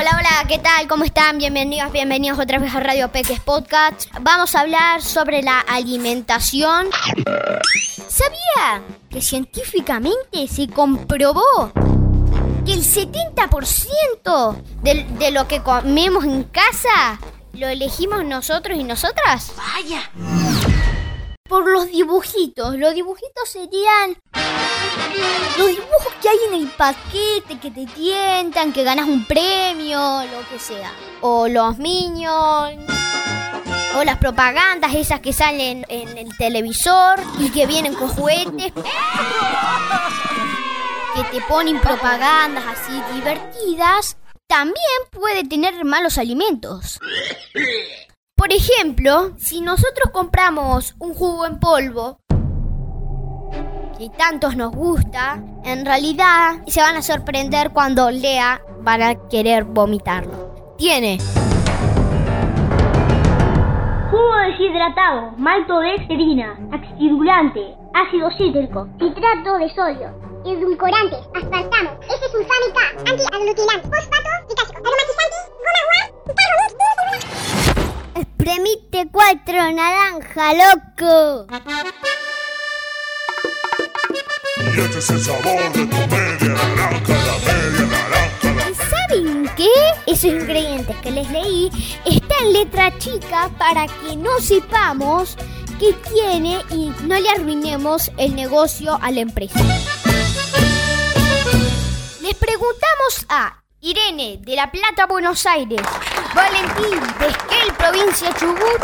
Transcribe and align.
Hola, 0.00 0.12
hola, 0.18 0.48
¿qué 0.48 0.58
tal? 0.58 0.88
¿Cómo 0.88 1.04
están? 1.04 1.36
Bienvenidos, 1.36 1.92
bienvenidos 1.92 2.38
otra 2.38 2.58
vez 2.58 2.74
a 2.74 2.80
Radio 2.80 3.12
Peques 3.12 3.38
Podcast. 3.38 4.06
Vamos 4.22 4.54
a 4.54 4.60
hablar 4.60 5.02
sobre 5.02 5.42
la 5.42 5.60
alimentación. 5.60 6.88
¿Sabía 8.08 8.80
que 9.10 9.20
científicamente 9.20 10.48
se 10.48 10.68
comprobó 10.68 11.70
que 12.64 12.72
el 12.72 12.82
70% 12.82 14.56
de, 14.80 15.04
de 15.04 15.30
lo 15.32 15.46
que 15.46 15.60
comemos 15.60 16.24
en 16.24 16.44
casa 16.44 17.20
lo 17.52 17.68
elegimos 17.68 18.24
nosotros 18.24 18.78
y 18.78 18.84
nosotras? 18.84 19.52
Vaya. 19.54 20.10
Por 21.46 21.70
los 21.70 21.88
dibujitos. 21.90 22.74
Los 22.76 22.94
dibujitos 22.94 23.50
serían 23.50 24.16
los 25.58 25.68
dibujos 25.68 26.14
que 26.22 26.28
hay 26.28 26.38
en 26.48 26.54
el 26.54 26.68
paquete 26.68 27.58
que 27.60 27.70
te 27.70 27.86
tientan, 27.86 28.72
que 28.72 28.82
ganas 28.82 29.06
un 29.06 29.24
premio, 29.26 30.22
lo 30.24 30.48
que 30.48 30.58
sea. 30.58 30.92
O 31.20 31.48
los 31.48 31.78
minions. 31.78 32.90
O 33.96 34.04
las 34.04 34.18
propagandas 34.18 34.94
esas 34.94 35.20
que 35.20 35.32
salen 35.32 35.84
en 35.88 36.16
el 36.16 36.36
televisor 36.36 37.20
y 37.38 37.50
que 37.50 37.66
vienen 37.66 37.94
con 37.94 38.08
juguetes. 38.08 38.72
Que 41.14 41.24
te 41.30 41.40
ponen 41.48 41.80
propagandas 41.80 42.64
así 42.66 42.92
divertidas. 43.14 44.16
También 44.46 44.78
puede 45.10 45.44
tener 45.44 45.84
malos 45.84 46.18
alimentos. 46.18 47.00
Por 48.34 48.52
ejemplo, 48.52 49.34
si 49.38 49.60
nosotros 49.60 50.10
compramos 50.12 50.94
un 50.98 51.14
jugo 51.14 51.44
en 51.44 51.60
polvo 51.60 52.20
que 54.00 54.08
tantos 54.08 54.56
nos 54.56 54.74
gusta, 54.74 55.42
en 55.62 55.84
realidad 55.84 56.62
se 56.66 56.80
van 56.80 56.96
a 56.96 57.02
sorprender 57.02 57.70
cuando 57.70 58.10
lea 58.10 58.58
van 58.80 59.02
a 59.02 59.14
querer 59.28 59.64
vomitarlo. 59.64 60.74
Tiene 60.78 61.18
Jugo 64.10 64.36
deshidratado, 64.46 65.32
maltodextrina, 65.36 66.58
acidulante, 66.72 67.60
ácido 67.92 68.30
cítrico, 68.38 68.88
citrato 68.98 69.58
de 69.58 69.68
sodio, 69.74 70.08
edulcorante, 70.46 71.16
aspartamo, 71.34 71.90
S-sulfámica, 72.08 72.80
antiaglutinante, 73.06 73.86
fosfato 73.86 74.30
potásico, 74.48 74.80
aromatizante, 74.80 75.36
goma 75.60 75.82
carbonil. 76.40 77.20
Espremite 78.14 79.08
cuatro 79.12 79.60
naranja, 79.72 80.54
loco. 80.54 81.46
Y 84.62 84.80
este 84.80 84.98
es 84.98 85.10
el 85.10 85.20
sabor 85.20 85.72
de 85.72 85.86
tu 85.86 85.96
media 85.96 86.54
naranja, 86.54 87.14
la 87.14 87.38
media 87.52 87.86
naranja, 87.86 88.70
¿Y 88.70 88.74
saben 88.74 89.50
qué? 89.56 89.70
Esos 90.06 90.24
ingredientes 90.24 90.96
que 90.96 91.10
les 91.10 91.30
leí 91.30 91.70
están 92.04 92.46
en 92.46 92.52
letra 92.52 92.96
chica 92.98 93.50
para 93.58 93.86
que 93.86 94.16
no 94.16 94.38
sepamos 94.38 95.36
qué 95.78 95.94
tiene 96.12 96.62
y 96.70 96.92
no 97.04 97.18
le 97.18 97.30
arruinemos 97.30 98.10
el 98.18 98.34
negocio 98.34 98.98
a 99.00 99.10
la 99.10 99.20
empresa. 99.20 99.58
Les 102.20 102.34
preguntamos 102.34 103.26
a 103.28 103.62
Irene 103.80 104.38
de 104.42 104.56
La 104.56 104.70
Plata, 104.70 105.06
Buenos 105.06 105.46
Aires, 105.46 105.80
Valentín 106.34 107.00
de 107.18 107.28
Esquel, 107.28 107.72
provincia 107.78 108.30
Chubut 108.38 108.80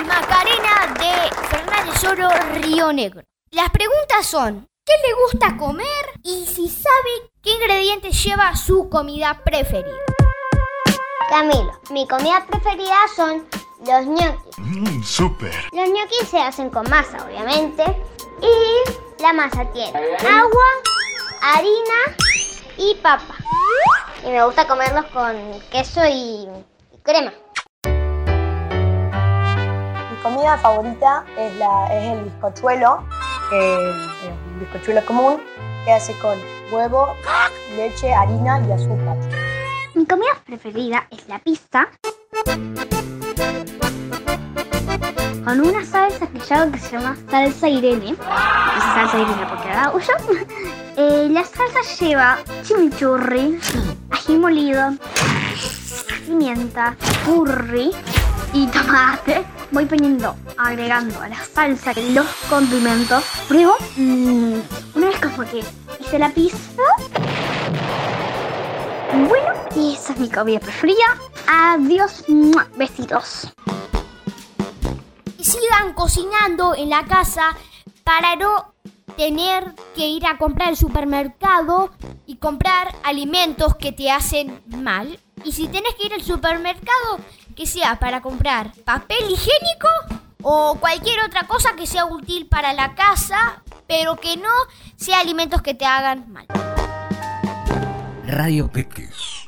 y 0.00 0.04
Macarena 0.04 0.92
de 0.98 1.46
Fernández 1.46 2.04
Oro, 2.04 2.28
Río 2.60 2.92
Negro. 2.92 3.22
Las 3.52 3.70
preguntas 3.70 4.26
son, 4.26 4.69
¿qué 4.90 5.08
le 5.08 5.14
gusta 5.14 5.56
comer? 5.56 5.86
Y 6.22 6.46
si 6.46 6.68
sabe 6.68 7.30
qué 7.42 7.52
ingredientes 7.52 8.24
lleva 8.24 8.56
su 8.56 8.88
comida 8.88 9.40
preferida. 9.44 9.94
Camilo, 11.28 11.80
mi 11.90 12.08
comida 12.08 12.44
preferida 12.46 12.96
son 13.14 13.46
los 13.86 14.06
ñoquis. 14.06 14.58
Mmm, 14.58 15.02
súper. 15.04 15.54
Los 15.72 15.88
ñoquis 15.88 16.28
se 16.28 16.40
hacen 16.40 16.70
con 16.70 16.88
masa, 16.90 17.18
obviamente. 17.24 17.84
Y 18.42 19.22
la 19.22 19.32
masa 19.32 19.64
tiene 19.72 19.96
agua, 20.28 20.66
harina 21.40 22.16
y 22.76 22.94
papa. 22.96 23.36
Y 24.24 24.30
me 24.30 24.44
gusta 24.44 24.66
comerlos 24.66 25.06
con 25.06 25.36
queso 25.70 26.04
y, 26.06 26.48
y 26.92 26.98
crema. 27.02 27.32
Mi 30.10 30.22
comida 30.22 30.58
favorita 30.58 31.24
es, 31.38 31.54
la, 31.56 31.86
es 31.96 32.12
el 32.12 32.24
bizcochuelo, 32.24 33.04
que 33.50 33.90
es 33.90 33.96
un 34.52 34.60
bizcochuelo 34.60 35.04
común, 35.04 35.42
que 35.84 35.92
hace 35.92 36.16
con 36.20 36.38
huevo, 36.72 37.14
leche, 37.76 38.14
harina 38.14 38.60
y 38.66 38.72
azúcar. 38.72 39.16
Mi 39.94 40.06
comida 40.06 40.40
preferida 40.46 41.06
es 41.10 41.28
la 41.28 41.40
pizza. 41.40 41.88
Con 45.44 45.60
una 45.60 45.84
salsa 45.84 46.28
que 46.28 46.38
yo 46.38 46.54
hago 46.54 46.72
que 46.72 46.78
se 46.78 46.92
llama 46.92 47.16
salsa 47.28 47.68
Irene. 47.68 48.12
Es 48.12 48.84
salsa 48.84 49.18
Irene 49.18 49.46
porque 49.48 49.68
la 49.68 49.84
hago 49.84 49.98
yo. 49.98 50.14
Eh, 50.96 51.28
la 51.30 51.44
salsa 51.44 51.80
lleva 51.98 52.38
chimichurri, 52.62 53.58
ají 54.10 54.36
molido, 54.36 54.92
pimienta, 56.26 56.94
curry 57.24 57.90
y 58.52 58.66
tomate. 58.66 59.42
Voy 59.72 59.86
poniendo, 59.86 60.34
agregando 60.58 61.20
a 61.20 61.28
la 61.28 61.44
salsa 61.44 61.92
los 62.12 62.26
condimentos. 62.48 63.24
Luego, 63.48 63.76
mm, 63.96 64.54
una 64.94 65.06
vez 65.08 65.20
como 65.20 65.48
que 65.48 65.62
hice 66.00 66.18
la 66.18 66.30
pizza, 66.30 66.82
bueno, 69.28 69.52
y 69.76 69.94
esa 69.94 70.12
es 70.12 70.18
mi 70.18 70.28
comida 70.28 70.60
preferida. 70.60 71.16
Adiós, 71.46 72.24
besitos. 72.76 73.52
Y 75.38 75.44
sigan 75.44 75.94
cocinando 75.94 76.74
en 76.74 76.90
la 76.90 77.04
casa 77.04 77.56
para 78.02 78.36
no 78.36 78.74
tener 79.16 79.74
que 79.94 80.08
ir 80.08 80.26
a 80.26 80.38
comprar 80.38 80.70
al 80.70 80.76
supermercado 80.76 81.90
y 82.26 82.36
comprar 82.36 82.94
alimentos 83.04 83.76
que 83.76 83.92
te 83.92 84.10
hacen 84.10 84.62
mal. 84.66 85.18
Y 85.44 85.52
si 85.52 85.68
tienes 85.68 85.94
que 85.94 86.06
ir 86.06 86.12
al 86.12 86.22
supermercado, 86.22 87.18
que 87.56 87.66
sea 87.66 87.98
para 87.98 88.20
comprar 88.20 88.72
papel 88.84 89.18
higiénico 89.22 89.88
o 90.42 90.76
cualquier 90.80 91.20
otra 91.24 91.46
cosa 91.46 91.74
que 91.76 91.86
sea 91.86 92.04
útil 92.06 92.46
para 92.46 92.72
la 92.72 92.94
casa, 92.94 93.62
pero 93.86 94.16
que 94.16 94.36
no 94.36 94.52
sea 94.96 95.20
alimentos 95.20 95.62
que 95.62 95.74
te 95.74 95.84
hagan 95.84 96.30
mal. 96.32 96.46
Radio 98.26 98.70
Peques. 98.70 99.39